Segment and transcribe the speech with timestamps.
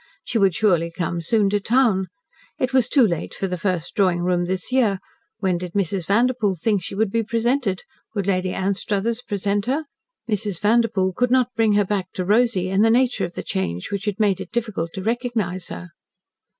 [0.23, 2.07] She would surely come soon to town.
[2.57, 4.97] It was too late for the first Drawing room this year.
[5.41, 6.07] When did Mrs.
[6.07, 7.83] Vanderpoel think she would be presented?
[8.15, 9.85] Would Lady Anstruthers present her?
[10.27, 10.59] Mrs.
[10.59, 14.05] Vanderpoel could not bring her back to Rosy, and the nature of the change which
[14.05, 15.89] had made it difficult to recognise her.